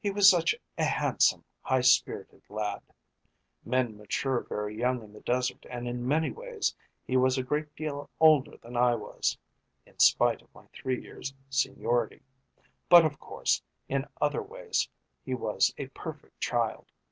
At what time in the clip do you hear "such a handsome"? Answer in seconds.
0.28-1.44